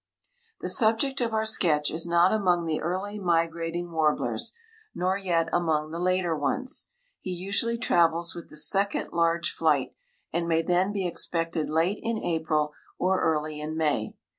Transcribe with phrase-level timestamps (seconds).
[0.61, 4.51] The subject of our sketch is not among the early migrating warblers
[4.95, 6.87] nor yet among the later ones.
[7.19, 9.93] He usually travels with the second large flight,
[10.33, 14.15] and may then be expected late in April or early in May.